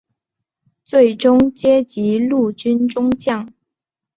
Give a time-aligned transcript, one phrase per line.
[0.83, 3.53] 最终阶级陆军中将。